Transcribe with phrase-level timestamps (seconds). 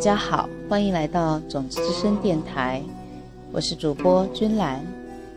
[0.00, 2.82] 大家好，欢迎来到种子之声电台，
[3.52, 4.82] 我是主播君兰。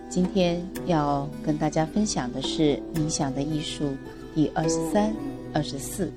[0.07, 3.93] 今天要跟大家分享的是冥想的艺术
[4.33, 5.13] 第二十三、
[5.53, 6.09] 二十四。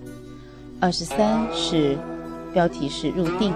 [0.79, 1.99] 二十三是
[2.55, 3.53] 标题是入定。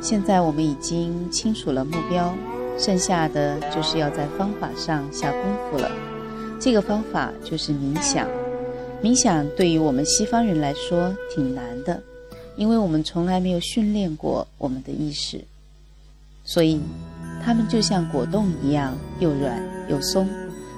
[0.00, 2.34] 现在我们已经清楚了目标，
[2.76, 5.40] 剩下的就是要在方法上下功
[5.70, 5.88] 夫了。
[6.58, 8.26] 这个方法就是冥想。
[9.02, 12.02] 冥想对于我们西方人来说挺难的，
[12.56, 15.40] 因为我们从来没有训练过我们的意识，
[16.44, 16.80] 所以
[17.44, 20.28] 他们就像果冻一样又软又松。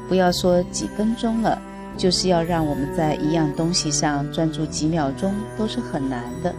[0.07, 1.61] 不要说几分钟了，
[1.97, 6.55] 就是要让我们在一样东西上专注几秒钟都是很难的。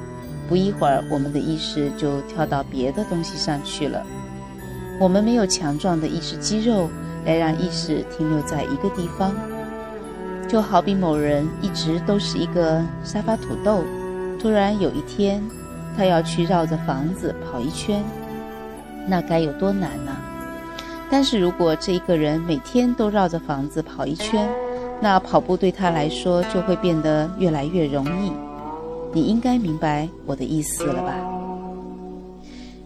[0.49, 4.03] 不一会儿，我们的意识就跳到别的东西上去了。
[4.99, 6.89] 我们没有强壮的意识肌肉
[7.25, 9.35] 来让意识停留在一个地方。
[10.51, 13.85] 就好比某人一直都是一个沙发土豆，
[14.37, 15.41] 突然有一天，
[15.95, 18.03] 他要去绕着房子跑一圈，
[19.07, 20.11] 那该有多难呢？
[21.09, 24.45] 但是如果这一个人每天都绕着房子跑一圈，
[24.99, 28.33] 那跑步对他来说就会变得越来越容易。
[29.13, 31.15] 你应该明白我的意思了吧？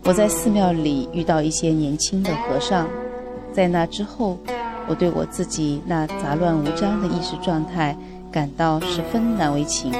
[0.03, 2.87] 我在寺庙里遇到一些年轻的和尚，
[3.51, 4.37] 在那之后。
[4.87, 7.95] 我对我自己那杂乱无章的意识状态
[8.31, 9.91] 感到十分难为情。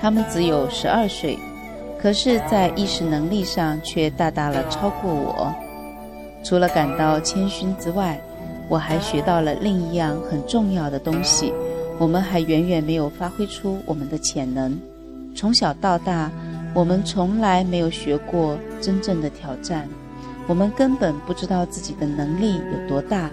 [0.00, 1.38] 他们只有十二岁，
[2.00, 5.52] 可是，在意识能力上却大大了超过我。
[6.42, 8.18] 除了感到谦逊之外，
[8.68, 11.52] 我还学到了另一样很重要的东西：
[11.98, 14.78] 我们还远远没有发挥出我们的潜能。
[15.36, 16.30] 从小到大，
[16.72, 19.86] 我们从来没有学过真正的挑战，
[20.46, 23.28] 我们根本不知道自己的能力有多大。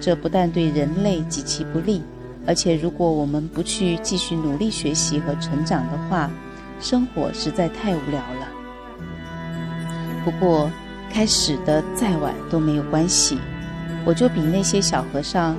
[0.00, 2.02] 这不但对人类极其不利，
[2.46, 6.30] 而且如果我们不去继续努力学习和成长的话，
[6.80, 8.48] 生活实在太无聊了。
[10.24, 10.70] 不过，
[11.12, 13.38] 开始的再晚都没有关系，
[14.04, 15.56] 我就比那些小和尚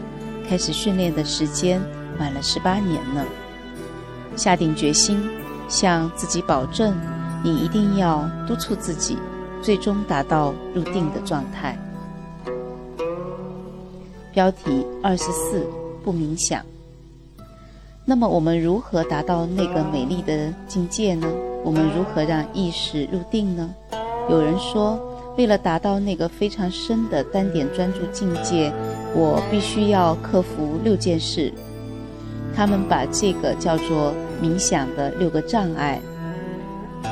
[0.49, 1.81] 开始训练的时间
[2.19, 3.23] 晚了十八年呢。
[4.35, 5.21] 下定决心，
[5.67, 6.95] 向自己保证，
[7.43, 9.17] 你一定要督促自己，
[9.61, 11.77] 最终达到入定的状态。
[14.33, 15.65] 标题二十四
[16.03, 16.63] 不冥想。
[18.03, 21.27] 那么我们如何达到那个美丽的境界呢？
[21.63, 23.73] 我们如何让意识入定呢？
[24.29, 24.99] 有人说，
[25.37, 28.71] 为了达到那个非常深的单点专注境界，
[29.13, 31.53] 我必须要克服六件事。
[32.55, 36.01] 他们把这个叫做冥想的六个障碍。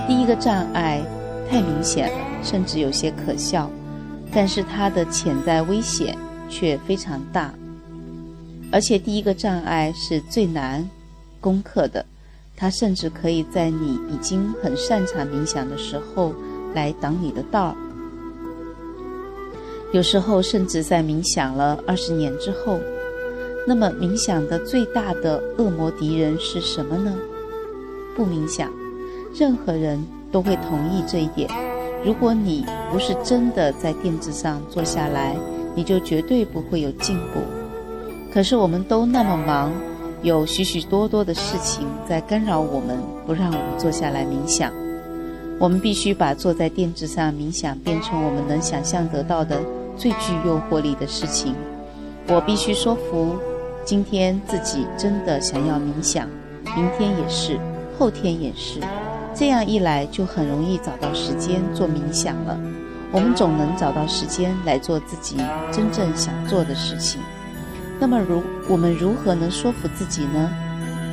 [0.07, 1.01] 第一个障碍
[1.49, 3.69] 太明显了，甚至有些可笑，
[4.33, 6.17] 但是它的潜在危险。
[6.49, 7.53] 却非常大，
[8.71, 10.89] 而且第一个障碍是最难
[11.39, 12.05] 攻克的，
[12.57, 16.33] 它甚至可以在你已经很擅长冥想的时候
[16.73, 17.75] 来挡你的道。
[19.93, 22.79] 有时候甚至在冥想了二十年之后，
[23.67, 27.15] 那么冥想的最大的恶魔敌人是什么呢？
[28.15, 28.71] 不冥想，
[29.33, 31.49] 任何人都会同意这一点。
[32.05, 35.35] 如果你不是真的在垫子上坐下来。
[35.79, 37.39] 你就绝对不会有进步。
[38.33, 39.71] 可是我们都那么忙，
[40.23, 44.73] 有许许多多的事情在干扰我们，不让我们坐下来冥想。
[45.57, 49.61] 我们必须把坐在垫子上冥想变成我们能想象得到的
[49.95, 51.55] 最具诱惑力的事情。
[52.27, 53.37] 我必须说服
[53.85, 56.27] 今天自己真的想要冥想，
[56.75, 57.57] 明天也是，
[57.97, 58.81] 后天也是。
[59.33, 62.59] 这样一来，就很容易找到时间做冥想了。
[63.11, 65.37] 我们总能找到时间来做自己
[65.71, 67.19] 真正想做的事情。
[67.99, 70.49] 那么，如我们如何能说服自己呢？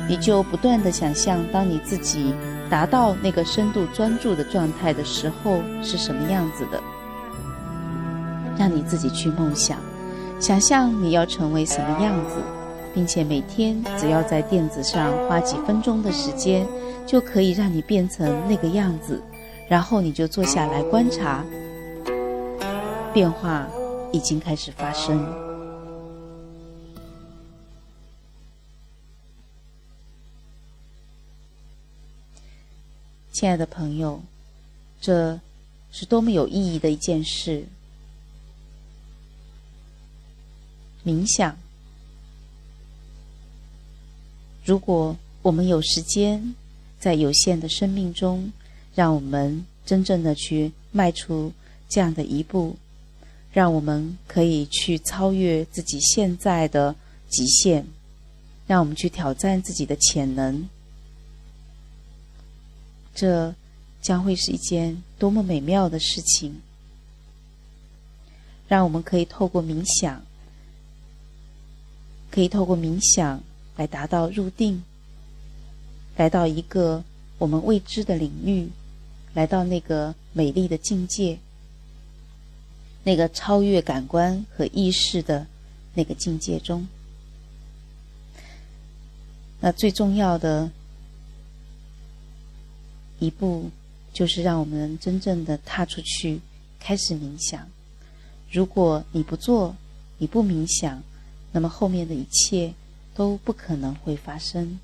[0.09, 2.33] 你就不断的想象，当你自己
[2.69, 6.81] 达到那个深度专注的状态的时候是什么样子的。
[8.57, 9.77] 让你自己去梦想，
[10.39, 12.35] 想象你要成为什么样子，
[12.93, 16.65] 并且每天只要在垫子上花几分钟的时间，
[17.05, 19.21] 就可以让你变成那个样子。
[19.67, 21.43] 然后你就坐下来观察。
[23.17, 23.67] 变化
[24.13, 25.17] 已经开始发生，
[33.31, 34.21] 亲爱的朋友，
[35.01, 35.39] 这
[35.91, 37.65] 是多么有意义的一件事！
[41.03, 41.57] 冥想，
[44.63, 46.53] 如果我们有时间，
[46.99, 48.53] 在有限的生命中，
[48.93, 51.51] 让我们真正的去迈出
[51.89, 52.77] 这样的一步。
[53.57, 56.95] 让我们可以去超越自己现在的
[57.27, 57.83] 极限，
[58.67, 60.69] 让我们去挑战自己的潜能。
[63.15, 63.55] 这
[63.99, 66.61] 将会是一件多么美妙的事情！
[68.67, 70.21] 让我们可以透过冥想，
[72.29, 73.41] 可以透过冥想
[73.75, 74.83] 来达到入定，
[76.15, 77.03] 来到一个
[77.39, 78.69] 我们未知的领域，
[79.33, 81.39] 来到那个美丽的境界，
[83.07, 85.47] 那个超越感官和意识的
[85.93, 86.85] 那个境界中。
[89.61, 90.69] 那最重要的
[93.19, 93.71] 一步，
[94.11, 96.41] 就是让我们真正的踏出去，
[96.81, 97.65] 开始冥想。
[98.51, 99.73] 如果你不做，
[100.17, 101.01] 你不冥想，
[101.53, 102.73] 那么后面的一切
[103.15, 104.77] 都不可能会发生。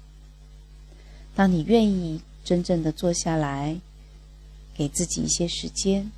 [1.35, 3.77] 当你愿意真正的坐下来，
[4.73, 6.09] 给自己一些时间，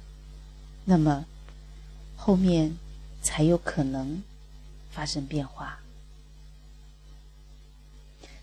[0.84, 1.26] 那么
[2.26, 2.76] 后面
[3.22, 4.24] 才有可能
[4.90, 5.80] 发生变化。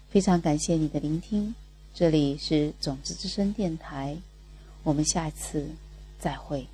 [0.09, 1.53] 非常感谢你的聆听，
[1.93, 4.17] 这里是种子之声电台，
[4.85, 5.69] 我们下次
[6.21, 6.65] 再会。